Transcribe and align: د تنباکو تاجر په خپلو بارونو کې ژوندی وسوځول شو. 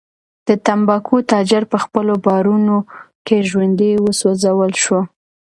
د 0.47 0.49
تنباکو 0.65 1.15
تاجر 1.31 1.63
په 1.71 1.77
خپلو 1.83 2.13
بارونو 2.25 2.77
کې 3.25 3.37
ژوندی 3.49 3.91
وسوځول 4.05 4.71
شو. 4.83 4.99